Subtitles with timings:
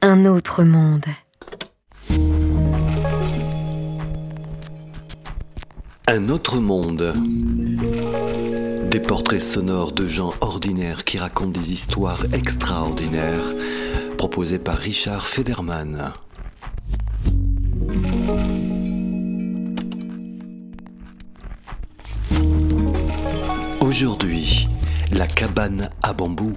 [0.00, 1.04] Un autre monde.
[6.06, 7.14] Un autre monde.
[8.90, 13.54] Des portraits sonores de gens ordinaires qui racontent des histoires extraordinaires,
[14.16, 16.12] proposés par Richard Federman.
[23.80, 24.68] Aujourd'hui,
[25.12, 26.54] la cabane à bambou.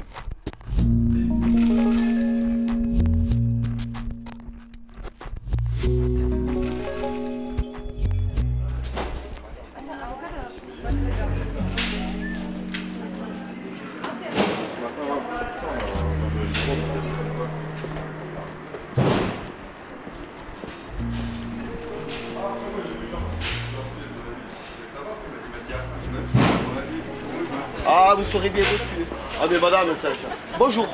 [27.86, 29.06] Ah, vous serez bien reçu.
[29.42, 30.10] Ah, mais madame, ça.
[30.58, 30.88] Bonjour.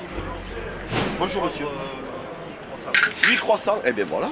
[1.20, 1.66] Bonjour, monsieur.
[3.28, 3.82] 8 croissants.
[3.86, 4.30] Eh bien, voilà.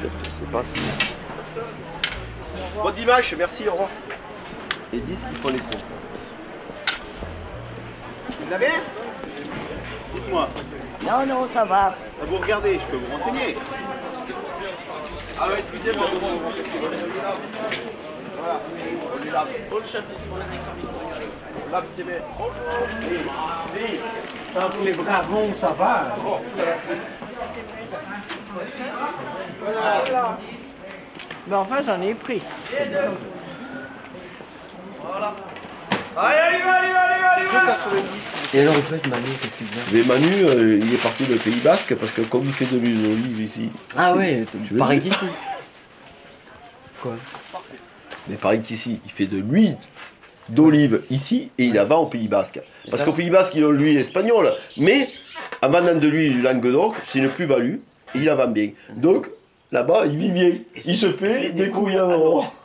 [0.00, 0.64] C'est pas.
[2.82, 3.88] Bon dimanche, merci, au revoir.
[4.92, 5.78] Et 10 qu'il faut laisser.
[8.40, 8.72] Vous l'avez
[10.14, 10.48] Dites-moi.
[11.06, 11.94] Non, non, ça va.
[12.26, 13.56] Vous regardez, je peux vous renseigner.
[15.40, 16.06] Ah ouais, excusez-moi.
[18.38, 18.60] Voilà.
[19.14, 19.44] On est là.
[19.44, 19.46] Là,
[19.84, 20.90] c'est bien.
[24.54, 26.16] Quand les bravons, ça va?
[31.48, 32.42] Mais enfin, j'en ai pris.
[38.54, 41.36] Et alors, en fait, Manu, qu'est-ce qu'il vient Mais Manu, euh, il est parti du
[41.36, 43.70] Pays Basque parce que comme il fait de l'huile d'olive ici.
[43.96, 44.44] Ah ouais,
[44.78, 45.26] pareil qu'ici.
[47.00, 47.16] Quoi?
[48.28, 49.78] Mais pareil qu'ici, il fait de l'huile
[50.50, 52.60] d'olive ici et il la vend au Pays Basque.
[52.90, 54.50] Parce qu'au Pays Basque, ils ont de l'huile espagnole.
[54.78, 55.08] Mais
[55.62, 57.74] en vendant de l'huile du Languedoc, c'est une plus-value
[58.14, 58.70] et il la vend bien.
[58.94, 59.30] Donc
[59.70, 60.50] là-bas, il vit bien.
[60.84, 62.52] Il se fait des couilles en or.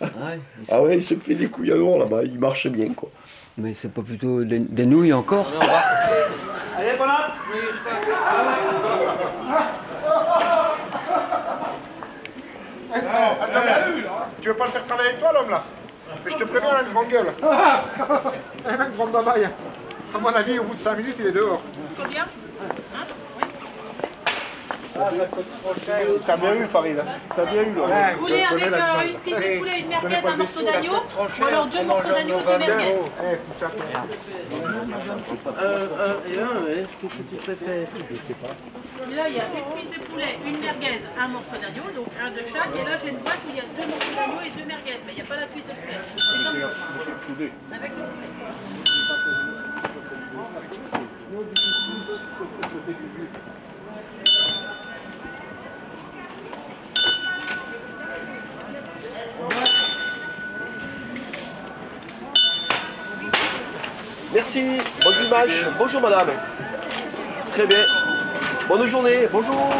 [0.00, 0.38] Ah ouais,
[0.70, 2.24] Ah ouais, il se fait des couilles en or là-bas.
[2.24, 3.10] Il marche bien quoi.
[3.56, 5.46] mais c'est pas plutôt des, des nouilles encore
[14.40, 15.64] Tu veux pas le faire travailler avec toi, l'homme, là?
[16.24, 17.32] Mais je te préviens, elle a une grande gueule.
[18.66, 19.48] Elle a une grande babaille.
[20.14, 21.60] À mon avis, au bout de 5 minutes, il est dehors.
[22.00, 22.24] Combien?
[24.94, 26.98] T'as bien eu, Farid.
[27.00, 28.12] hein T'as bien eu, là.
[28.14, 31.66] Vous voulez avec euh, une prise de poulet, une merguez, un morceau d'agneau Ou alors
[31.66, 32.94] deux morceaux d'agneau, deux merguez?
[32.94, 33.70] Eh, fous ça.
[36.28, 36.86] et un, ouais.
[37.00, 37.74] Qu'est-ce que tu préfères?
[37.74, 42.06] Et Là, il y a une prise de poulet, une merguez, un morceau d'agneau, donc
[42.22, 42.70] un de chaque.
[42.78, 44.98] Et là, j'ai une boîte où il y a deux morceaux d'agneau et deux merguez,
[45.06, 45.98] mais il n'y a pas la cuisse de poulet.
[46.06, 46.54] C'est comme
[47.74, 48.30] Avec le poulet.
[64.34, 64.62] Merci,
[65.02, 65.66] bonne dimanche.
[65.78, 66.28] Bonjour madame.
[67.50, 67.78] Très bien.
[68.68, 69.70] Bonne journée, bonjour.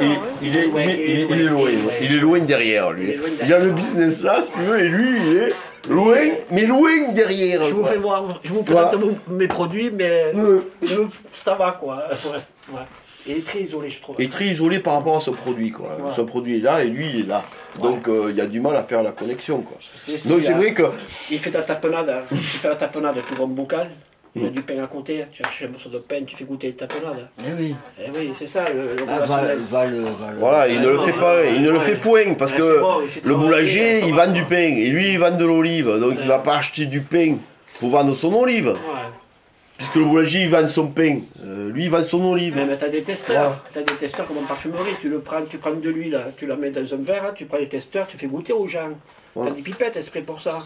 [0.00, 0.06] Et
[0.42, 1.68] il est, il est- il est loin,
[2.00, 3.14] il est loin derrière lui.
[3.42, 5.52] Il y a le business là, si tu veux, et lui il est
[5.88, 6.16] loin,
[6.50, 7.62] mais loin derrière.
[7.64, 7.90] Je vous quoi.
[7.90, 8.94] fais voir, je vous présente
[9.28, 10.60] mes produits, mais Ouais.
[10.82, 11.96] nous, ça va quoi.
[12.24, 12.38] Ouais,
[12.74, 12.80] ouais.
[13.26, 14.16] Il est très isolé, je trouve.
[14.20, 15.96] Et très isolé par rapport à ce produit quoi.
[16.16, 17.42] Ce produit est là et lui il est là.
[17.82, 19.76] Donc euh, il y a du mal à faire la connexion quoi.
[19.94, 20.84] C'est- Donc c'est, euh, vrai que
[21.30, 22.22] Il fait ta tapenade, hein.
[22.28, 23.90] tu fais la tapenade, tu ouvres un bocal,
[24.34, 26.44] il y a du pain à côté, tu achètes un morceau de pain, tu fais
[26.44, 27.28] goûter les tapenades.
[27.38, 27.74] Eh oui.
[27.98, 29.58] Eh oui, c'est ça le, le Ah, va, relationnel.
[29.70, 32.34] va le, va le- Voilà, il ne le fait pas, il ne le fait point
[32.34, 35.36] parce Ouais, que bon, il le boulanger il vend du pain et lui il vend
[35.36, 37.36] de l'olive, donc il va pas acheter du pain
[37.80, 38.74] pour vendre son olive, Ouais.
[39.80, 42.54] Puisque le boulanger il vend son pain, euh, lui il vend son olive.
[42.54, 45.56] Mais, mais t'as des testeurs, t'as des testeurs comme en parfumerie, tu le prends, tu
[45.56, 48.26] prends de l'huile, tu la mets dans un verre, tu prends les testeurs, tu fais
[48.26, 48.90] goûter aux gens.
[49.34, 50.58] T'as des pipettes exprès pour ça.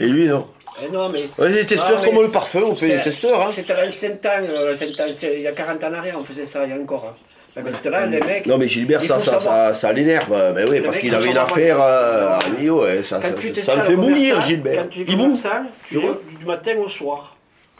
[0.00, 0.48] Et lui non.
[0.84, 1.26] Eh non mais.
[1.38, 3.40] Ouais, les testeurs Ah, mais comme le parfum, on fait des testeurs.
[3.42, 3.50] Hein.
[3.52, 4.74] C'était à l'ancien temps, euh,
[5.22, 7.04] il y a 40 ans en arrière, on faisait ça, il y a encore.
[7.08, 7.14] hein.
[7.54, 8.46] Mais maintenant, les mecs.
[8.46, 11.14] Non mais Gilbert il ça, ça, ça, ça l'énerve, euh, mais oui, Le parce qu'il
[11.14, 14.82] avait une affaire, euh, à lui, ouais, ça, ça, le fait bouillir Gilbert.
[14.82, 17.35] Quand tu es Il es du matin au soir.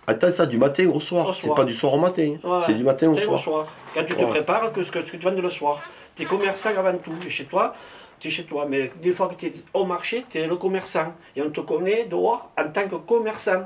[0.07, 2.61] Attends ça, du matin au soir, c'est pas du soir au matin, Ouais.
[2.65, 3.67] c'est du matin au soir.
[3.95, 4.27] Quand tu te Ouais.
[4.29, 5.83] prépares, que ce que, tu vends le soir.
[6.15, 7.13] Tu es commerçant avant tout.
[7.27, 7.75] Et chez toi,
[8.21, 8.67] tu es chez toi.
[8.69, 11.13] Mais des fois que tu es au marché, tu es le commerçant.
[11.35, 13.63] Et on te connaît dehors en tant que commerçant.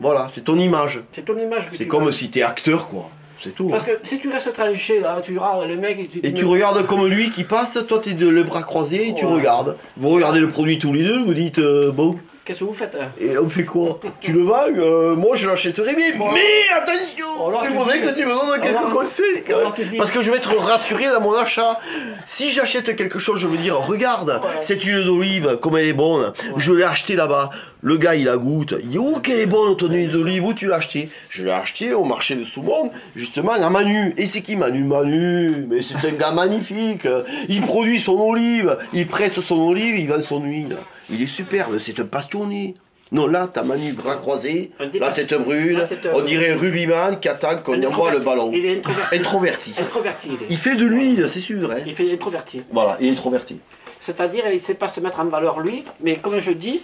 [0.00, 1.00] Voilà, c'est ton image.
[1.12, 2.12] C'est ton image C'est tu comme vends.
[2.12, 3.08] si t'es acteur quoi.
[3.38, 3.68] C'est tout.
[3.68, 6.44] Parce que si tu restes tranché là, tu regardes le mec et tu Et tu
[6.46, 9.76] regardes comme lui qui passe, toi t'es de le bras croisé et tu regardes.
[9.96, 12.94] Vous regardez le produit tous les deux, vous dites euh, bon, Qu'est-ce que vous faites
[13.00, 17.48] hein et on fait quoi Tu le vends Euh, Moi je l'achèterais bien, mais attention
[17.48, 19.88] Alors, Il tu faudrait que tu me donnes quelques Alors, conseils quand même.
[19.90, 21.78] dis- Parce que je vais être rassuré dans mon achat.
[22.26, 26.34] Si j'achète quelque chose, je veux dire, regarde, cette huile d'olive, comme elle est bonne,
[26.58, 27.48] je l'ai achetée là-bas.
[27.80, 30.52] Le gars il la goûte, il dit oh qu'elle est bonne ton huile d'olive, où
[30.52, 31.08] tu l'as achetée?
[31.30, 34.12] Je l'ai achetée au marché de Soumont, justement à Manu.
[34.18, 34.84] Et c'est qui Manu?
[34.84, 37.08] Manu, mais c'est un gars magnifique.
[37.48, 40.76] Il produit son olive, il presse son olive, il vend son huile.
[41.10, 42.74] Il est superbe, c'est un passionné.
[43.12, 46.50] Non, là, t'as Manu bras croisés, Un la tête brune, Là, c'est un- on dirait
[46.52, 48.50] un rugbyman qui attend qu'on y envoie le ballon.
[48.52, 49.14] Il est introverti.
[49.16, 49.74] Introverti.
[49.78, 50.46] Introverti, il est.
[50.50, 51.70] Il fait de l'huile, c'est sûr.
[51.70, 51.82] Hein.
[51.86, 52.62] Il fait introverti.
[52.72, 53.60] Voilà, il est introverti.
[54.00, 56.80] C'est-à-dire, il ne sait pas se mettre en valeur lui, mais comme je dis,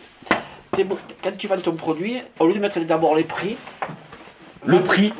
[0.76, 3.56] quand tu vends ton produit, au lieu de mettre d'abord les prix,
[4.66, 5.12] Le prix,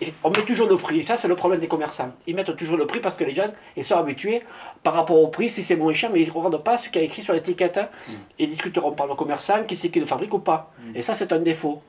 [0.00, 1.00] et on met toujours le prix.
[1.00, 2.10] Et ça, c'est le problème des commerçants.
[2.26, 4.42] Ils mettent toujours le prix parce que les gens, ils sont habitués
[4.82, 7.00] par rapport au prix, si c'est moins cher, mais ils ne regardent pas ce qu'il
[7.00, 7.78] y a écrit sur l'étiquette.
[7.78, 7.88] hein.
[8.38, 10.70] Ils discuteront par le commerçant, qui c'est qui le fabrique ou pas.
[10.94, 11.82] Et ça, c'est un défaut.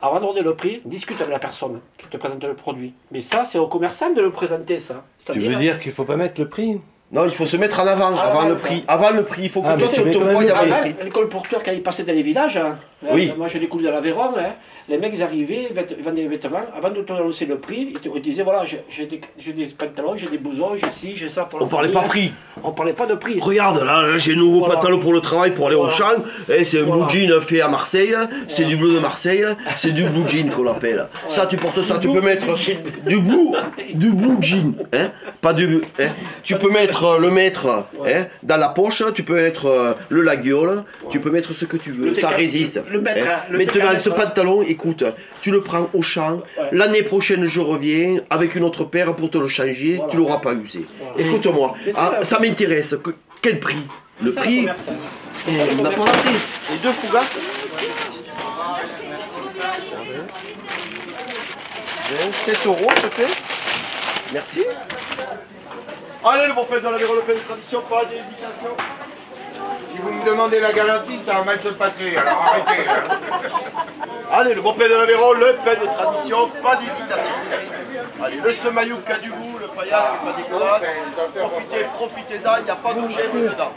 [0.00, 2.94] Avant de donner le prix, discute avec la personne qui te présente le produit.
[3.10, 5.04] Mais ça, c'est au commerçant de le présenter, ça.
[5.32, 6.80] Tu veux dire qu'il faut pas mettre le prix?
[7.10, 8.84] Non, il faut se mettre en avant, Ah, avant le prix.
[8.88, 10.94] Avant le prix, il faut que Ah, toi tu te le avant Avant, le prix.
[11.04, 12.78] les colporteurs, quand ils passaient dans les villages, hein,
[13.10, 13.30] Oui.
[13.30, 14.52] hein, moi je découvre de l'Aveyron, hein,
[14.88, 17.98] les mecs ils arrivaient, ils vendaient des vêtements, avant de te annoncer le prix, ils
[18.00, 19.20] te ils disaient voilà, j'ai des,
[19.52, 22.08] des pantalons, j'ai des blousons, j'ai ci, j'ai ça pour la On parlait pas hein.
[22.08, 22.32] prix.
[22.62, 23.38] On parlait pas de prix.
[23.40, 24.74] Regarde, là, là, j'ai un nouveau Voilà.
[24.76, 26.04] pantalon pour le travail pour aller au champ.
[26.48, 27.06] Eh, c'est un Voilà.
[27.06, 28.14] blue jean fait à Marseille.
[28.48, 29.44] C'est du bleu de Marseille.
[29.76, 31.08] C'est du blue jean qu'on l'appelle.
[31.30, 32.54] Ça, tu portes ça, tu peux mettre
[33.06, 33.48] du blue,
[33.94, 34.74] du blue jean.
[34.92, 35.08] Hein
[35.40, 35.80] pas du.
[35.98, 36.08] Hein
[36.44, 39.02] tu peux mettre euh, le mettre hein, dans la poche.
[39.14, 40.84] Tu peux mettre euh, le laguiole.
[41.10, 42.10] Tu peux mettre ce que tu veux.
[42.10, 42.82] Le ça résiste.
[42.92, 43.40] Le mettre, hein?
[43.50, 45.04] le Maintenant, ce pantalon, écoute,
[45.40, 46.36] tu le prends au champ.
[46.58, 46.68] Ouais.
[46.72, 50.00] L'année prochaine, je reviens avec une autre paire pour te le changer.
[50.10, 50.86] Tu l'auras pas usé.
[51.18, 52.94] Écoute-moi, ça, ah, ça m'intéresse.
[53.02, 53.10] Que-
[53.40, 53.76] Quel prix?
[54.22, 54.66] Le prix?
[55.48, 56.36] eh, on n'a pas prix.
[56.70, 57.38] Les deux fougasses?
[62.10, 63.24] 27 euros, s'il te plaît.
[64.32, 64.62] Merci.
[66.24, 68.76] Allez, le bon père de la Véro, le pain de tradition, pas d'hésitation.
[70.24, 72.88] Me demandez la garantie, ça va mal se passer, alors arrêtez.
[72.88, 73.16] hein.
[74.32, 77.32] Allez, le bon pain de la Véro, le pain de tradition, pas d'hésitation.
[78.22, 80.82] Allez, le semaillou qui a du goût, le paillasse qui est pas dégueulasse.
[81.36, 83.72] Profitez, profitez-en, il n'y a pas de gemme dedans.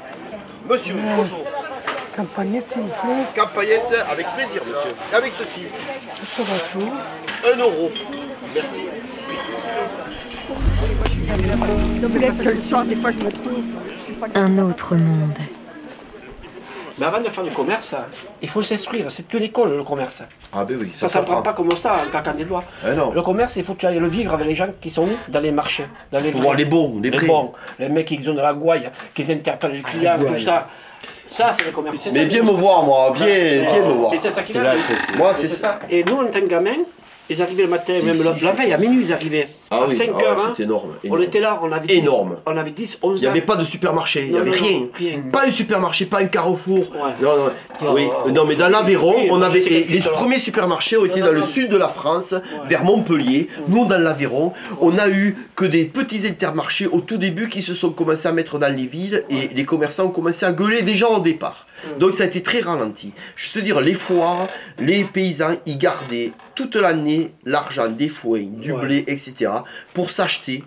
[0.70, 1.44] Monsieur, bonjour.
[2.16, 3.26] Campagnette, s'il vous plaît.
[3.36, 4.96] Campaillette, avec plaisir, monsieur.
[5.14, 5.64] Avec ceci,
[6.28, 6.94] Ça va tout.
[7.54, 7.92] 1 euro.
[8.54, 8.90] Merci.
[12.46, 13.64] le soir, des fois, je me trouve.
[14.36, 15.38] Un autre monde.
[16.98, 17.94] Mais avant de faire du commerce,
[18.42, 19.12] il faut s'instruire.
[19.12, 20.24] C'est que l'école, le commerce.
[20.54, 22.64] Ah ben oui, Ça ne s'apprend pas comme ça, en claquant des doigts.
[22.90, 23.12] Eh non.
[23.12, 25.40] Le commerce, il faut que tu ailles le vivre avec les gens qui sont dans
[25.42, 25.88] les marchés.
[26.12, 27.28] Dans les Faut voir les bons, les vrais.
[27.28, 27.52] bons.
[27.80, 30.68] Les mecs qui ont de la gouaille, qui interpellent les clients, tout ça.
[31.28, 31.98] Ça, c'est le commerce.
[31.98, 32.86] Ça Mais viens me voir, ça.
[32.86, 34.14] moi, viens, viens me voir.
[34.14, 34.58] Et c'est ça qui
[35.18, 35.56] Moi, c'est ça.
[35.58, 35.80] ça.
[35.90, 36.78] Et nous, en tant que gamins,
[37.30, 39.48] ils arrivaient le matin, même la veille, à minuit, ils arrivaient.
[39.72, 40.38] Ah à oui, 5 ah ouais, heures.
[40.40, 40.48] hein.
[40.52, 42.38] c'était énorme, On était là, on avait 10, Énorme.
[42.46, 44.80] On avait 10, 11 Il n'y avait pas de supermarché, il n'y avait non, rien.
[44.80, 45.20] non, rien.
[45.32, 46.92] Pas un supermarché, pas un carrefour.
[46.92, 47.12] Ouais.
[47.22, 47.94] Non, non.
[47.94, 48.32] Oui, ouais.
[48.32, 49.62] non, mais dans l'Aveyron, Oui, on avait.
[49.62, 52.36] les premiers supermarchés ont été dans le sud de la France,
[52.68, 53.48] vers Montpellier.
[53.68, 57.74] Nous, dans l'Aveyron, on a eu que des petits intermarchés au tout début qui se
[57.74, 61.08] sont commencés à mettre dans les villes et les commerçants ont commencé à gueuler déjà
[61.10, 61.66] au départ.
[61.96, 62.00] Mm.
[62.00, 63.14] Donc ça a été très ralenti.
[63.36, 64.48] Je te dire, les foires,
[64.80, 69.52] les paysans, ils gardaient toute l'année l'argent des foins, du blé, etc.
[69.94, 70.64] pour s'acheter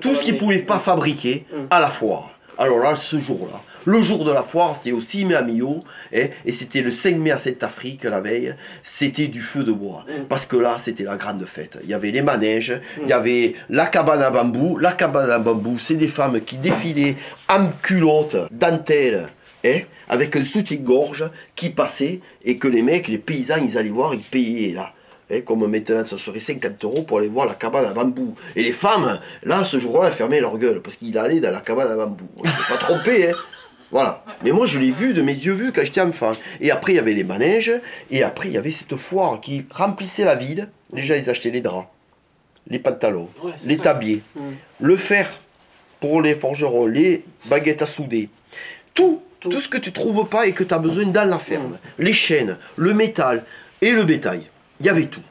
[0.00, 2.30] tout ce qu'ils ne pouvaient pas fabriquer à la foire.
[2.60, 5.80] Alors là, ce jour-là, le jour de la foire, c'était au 6 mai à Millau,
[6.12, 10.04] et c'était le 5 mai à Sainte-Afrique, la veille, c'était du feu de bois.
[10.28, 11.78] Parce que là, c'était la grande fête.
[11.84, 14.76] Il y avait les manèges, il y avait la cabane à bambou.
[14.76, 17.14] La cabane à bambou, c'est des femmes qui défilaient
[17.48, 19.28] en culotte, dentelle,
[19.64, 24.14] hein, avec un soutien-gorge qui passait, et que les mecs, les paysans, ils allaient voir,
[24.14, 24.92] ils payaient là.
[25.30, 28.34] Hein, comme maintenant, ça serait 50 euros pour aller voir la cabane à bambou.
[28.56, 31.60] Et les femmes, là, ce jour-là, elles fermaient leur gueule parce qu'il allait dans la
[31.60, 32.26] cabane à bambou.
[32.38, 33.34] On ne pas trompé, hein.
[33.90, 34.22] Voilà.
[34.44, 36.32] Mais moi, je l'ai vu de mes yeux vus quand j'étais enfant.
[36.60, 37.72] Et après, il y avait les manèges.
[38.10, 40.68] Et après, il y avait cette foire qui remplissait la ville.
[40.92, 41.86] Déjà, ils achetaient les draps,
[42.68, 43.82] les pantalons, Ouais, les ça.
[43.82, 44.22] tabliers,
[44.80, 45.28] le fer
[46.00, 48.28] pour les forgerons, les baguettes à souder.
[48.94, 51.78] Tout, tout, ce que tu trouves pas et que tu as besoin dans la ferme.
[51.98, 53.44] Les chaînes, le métal
[53.82, 54.42] et le bétail.
[54.80, 55.22] Il y avait tout.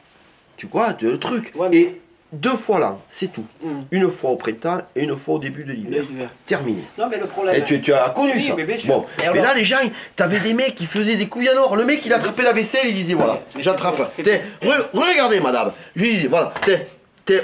[0.56, 1.52] Tu vois, le truc.
[1.54, 2.00] Ouais, mais- Et
[2.32, 3.44] deux fois là, c'est tout.
[3.62, 3.68] Mm.
[3.90, 6.02] Une fois au printemps et une fois au début de l'hiver.
[6.02, 6.08] De.
[6.46, 6.82] Terminé.
[6.98, 7.54] Non, mais le problème.
[7.54, 8.88] Et tu, tu as connu Oui, ça mais bien sûr.
[8.88, 9.76] Bon, Et mais là les gens,
[10.16, 11.76] t'avais des mecs qui faisaient des couilles en or.
[11.76, 13.98] Le mec il attrapait la vaisselle, il disait voilà, j'attrape.
[13.98, 15.72] re- Regardez madame.
[15.96, 16.52] Je lui disais voilà,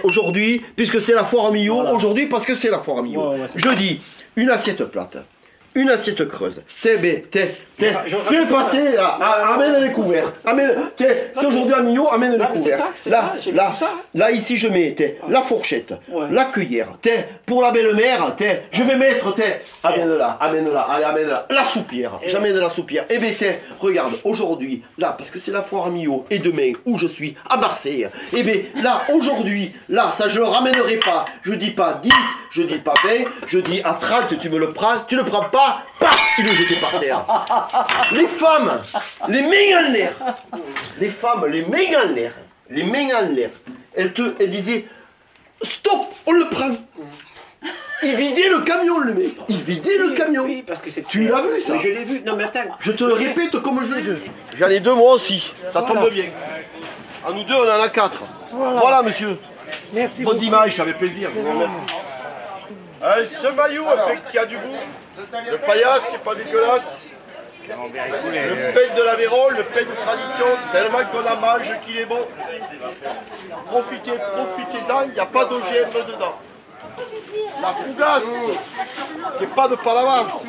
[0.02, 3.30] aujourd'hui, puisque c'est la foire à Millau, aujourd'hui parce que c'est la foire à Millau.
[3.32, 4.00] Ouais, ouais, c'est je dis
[4.37, 5.18] une assiette plate,
[5.74, 6.62] une assiette creuse.
[6.82, 6.96] T'es,
[7.30, 10.32] t'es, t'es, fais passer là, a- amène les couverts.
[10.44, 12.78] Amène, t'es, c'est aujourd'hui à Millau, amène les couverts.
[13.10, 13.72] là, là,
[14.14, 15.94] là, ici je mets, t'es, la fourchette,
[16.30, 21.46] la cuillère, t'es, pour la belle-mère, t'es, je vais mettre, t'es, amène-la, amène-la, allez, amène-la,
[21.50, 23.04] la soupière, j'amène la soupière.
[23.10, 26.72] Eh ben, t'es, regarde, aujourd'hui, là, parce que c'est la foire à Millau, et demain,
[26.86, 31.24] où je suis, à Marseille, eh ben, là, aujourd'hui, là, ça je le ramènerai pas,
[31.42, 32.10] je dis pas 10,
[32.52, 33.10] je dis pas 20,
[33.48, 35.62] je dis à 30, tu me le prends, tu le prends pas,
[35.99, 37.25] paf, il est jeté par terre.
[38.12, 38.80] Les femmes,
[39.28, 40.12] les mains en l'air,
[41.00, 42.33] les femmes, les mains en l'air,
[42.71, 43.50] les mains en l'air,
[43.94, 44.87] elles te, elles disaient,
[45.62, 46.71] stop, on le prend.
[48.02, 49.35] Il vidait le camion, le mec.
[49.49, 50.44] Il vidait le camion.
[50.44, 51.06] Oui, parce que c'est.
[51.09, 52.21] Tu l'as vu, ça Je l'ai vu.
[52.26, 52.61] Non, mais attends.
[52.78, 54.30] Je te le répète comme je l'ai dit.
[54.59, 55.54] J'en ai deux moi aussi.
[55.71, 56.25] Ça tombe bien.
[57.26, 58.23] À nous deux, on en a quatre.
[58.50, 59.38] Voilà, monsieur.
[59.94, 60.71] Merci Bonne beaucoup.
[60.71, 61.30] ça fait plaisir.
[61.35, 62.03] Je vous remercie.
[63.04, 64.76] Allez, ce maillot avec qui a du goût.
[65.50, 67.08] Le paillasse qui est pas dégueulasse.
[67.68, 72.26] Le pain de l'Aveyron, le pain de tradition, tellement qu'on a mange qu'il est bon.
[73.66, 76.38] Profitez, profitez-en, il n'y a pas d'OGM dedans.
[77.61, 78.23] La fougasse,
[79.37, 80.42] qui n'est pas de Palavas.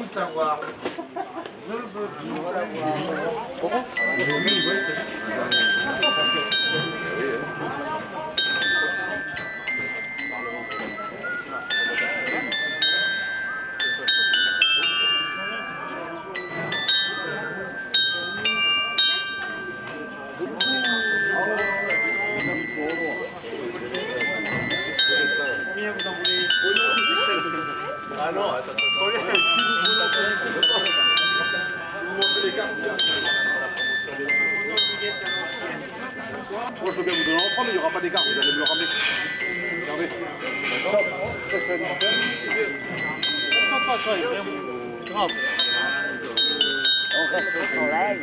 [28.25, 28.33] Moi,
[36.87, 38.51] je veux bien vous donner en prendre, mais il n'y aura pas d'écart, vous allez
[38.51, 38.87] me le ramener.
[39.81, 40.09] Regardez.
[40.81, 40.97] Ça,
[41.43, 41.77] ça, c'est
[43.69, 44.13] Ça, ça, ça,
[45.05, 45.31] grave.
[47.17, 48.19] On reste soleil.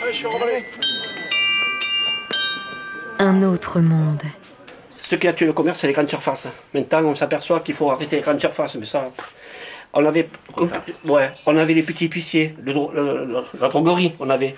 [0.00, 0.64] Allez, je suis remballé.
[3.18, 4.22] Un autre monde.
[5.08, 6.48] Ce qui a tué le commerce, c'est les grandes surfaces.
[6.74, 8.74] Maintenant, on s'aperçoit qu'il faut arrêter les grandes surfaces.
[8.74, 9.06] Mais ça,
[9.94, 10.28] on avait,
[11.04, 14.52] ouais, on avait les petits huissiers, le dro- le- le- la droguerie, on avait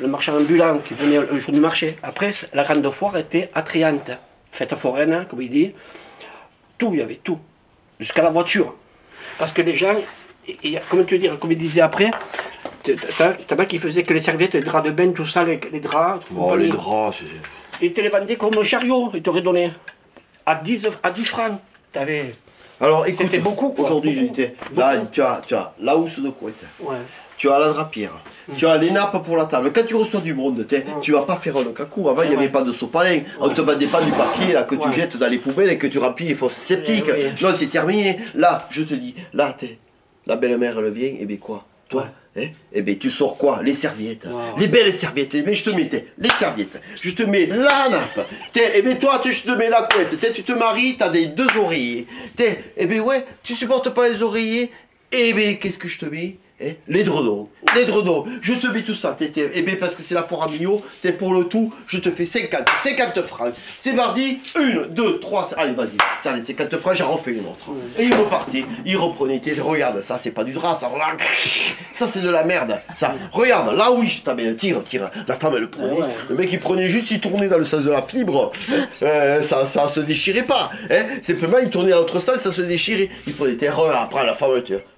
[0.00, 1.96] le marchand ambulant qui venait le jour du marché.
[2.02, 4.10] Après, la grande foire était attrayante.
[4.50, 5.72] Fête foraine, hein, comme il dit.
[6.76, 7.38] Tout, il y avait tout.
[8.00, 8.74] Jusqu'à la voiture.
[9.38, 9.94] Parce que les gens,
[10.48, 12.10] et- et, comment tu dire, comme il disait après,
[12.82, 15.78] t'as pas qui faisait que les serviettes, les draps de bain, tout ça, les, les
[15.80, 16.26] draps.
[16.36, 17.26] Oh, les draps, c'est...
[17.82, 19.72] Il te les vendait comme un chariot, il t'aurait donné.
[20.46, 21.60] À 10, à 10 francs.
[21.90, 22.32] T'avais.
[22.80, 24.54] Alors, écoute, C'était beaucoup, Aujourd'hui, j'étais.
[24.76, 26.54] Là, tu as, tu as la housse de couette.
[26.80, 26.96] Ouais.
[27.36, 28.12] Tu as la drapière,
[28.56, 29.72] tu as les nappes pour la table.
[29.72, 32.08] Quand tu reçois du monde, t'es- tu vas pas faire le cacou.
[32.08, 33.18] Avant, il n'y avait pas de sopalin.
[33.40, 35.88] On te vendait pas du papier là, que tu jettes dans les poubelles et que
[35.88, 36.54] tu remplis les fosses.
[36.70, 37.32] Ouais, ouais.
[37.42, 38.16] Non, c'est terminé.
[38.36, 39.78] Là, je te dis, là, t'es.
[40.26, 41.64] La belle-mère, elle vient, et bien quoi?
[41.88, 42.46] Toi Hein?
[42.72, 43.60] Eh bien, tu sors quoi?
[43.62, 44.26] Les serviettes.
[44.58, 45.34] Les belles serviettes.
[45.46, 46.80] Mais je te mets les serviettes.
[47.02, 48.26] Je te mets la nappe.
[48.74, 50.18] Eh bien, toi, tu- je te mets la couette.
[50.18, 52.06] T'es, tu te maries, t'as des deux oreillers.
[52.36, 54.70] T'es, eh bien, ouais, tu supportes pas les oreillers.
[55.12, 56.36] Eh bien, qu'est-ce que je te mets?
[56.64, 59.94] Hein les dredons, les dredons, je te mets tout ça, t'es, t'es- eh bien parce
[59.94, 63.22] que c'est la foire à millions, t'es pour le tout, je te fais 50, 50
[63.22, 63.52] francs.
[63.78, 67.70] C'est mardi, une, deux, trois, allez vas-y, ça les 50 francs, j'en refais une autre.
[67.98, 70.88] Et il repartait, il reprenait, t'es- regarde, ça c'est pas du drap, ça,
[71.92, 75.52] ça c'est de la merde, ça, regarde, là oui, je t'amène, tire, tire, la femme
[75.56, 78.02] elle le prenait, le mec il prenait juste, il tournait dans le sens de la
[78.02, 82.36] fibre, hein, euh, ça, ça se déchirait pas, hein, simplement il tournait dans l'autre sens,
[82.36, 84.50] ça se déchirait, il prenait terreur, après la femme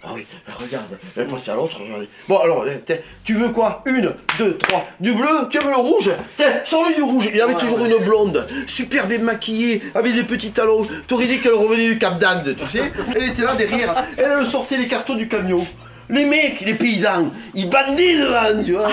[0.06, 0.26] ah oui,
[0.58, 2.08] regarde, elle passait à l'autre, regardez.
[2.28, 3.82] Bon alors, eh, t'es- tu veux quoi?
[3.86, 6.10] Une, deux, trois, du bleu, tu veux le rouge?
[6.36, 10.50] Tiens, sors-lui du rouge, il avait toujours une blonde, super bien maquillée, avec des petits
[10.50, 14.46] talons, t'aurais dit qu'elle revenait du Cap d'Agde, tu sais Elle était là derrière, elle,
[14.46, 15.64] sortait les cartons du camion.
[16.10, 18.90] Les mecs, les paysans, ils bandaient devant, tu vois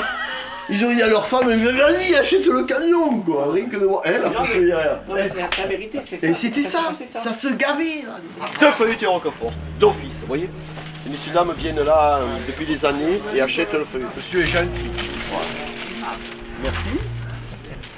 [0.71, 3.51] ils ont dit à leur femme, vas-y, achète le camion, quoi.
[3.51, 4.03] Rien que de voir.
[4.05, 4.59] Elle, après.
[4.59, 6.27] Non, mais c'est la vérité, c'est ça.
[6.27, 8.47] Et c'était ça, ça se gavait là.
[8.59, 10.49] Deux feuilletés Roquefort, d'office, vous voyez
[11.11, 14.09] messieurs dames viennent là euh, depuis des années et achètent le feuilleté.
[14.15, 14.89] Monsieur est gentil.
[15.29, 15.45] Voilà.
[16.63, 16.89] Merci.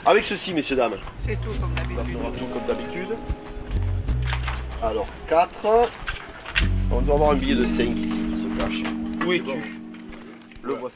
[0.06, 0.96] Avec ceci, messieurs dames.
[1.26, 2.18] C'est tout comme d'habitude.
[2.20, 3.16] On va tout comme d'habitude.
[4.82, 5.50] Alors, 4.
[6.92, 8.84] On doit avoir un billet de 5 ici qui se cache.
[9.26, 9.80] Où es-tu?
[10.64, 10.96] Le voici.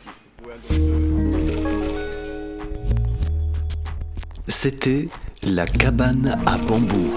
[4.47, 5.07] C'était
[5.43, 7.11] la cabane à bambou.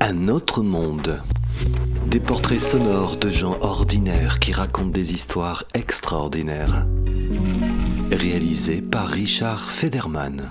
[0.00, 1.22] Un autre monde.
[2.10, 6.86] Des portraits sonores de gens ordinaires qui racontent des histoires extraordinaires.
[8.10, 10.48] Réalisé par Richard Federman.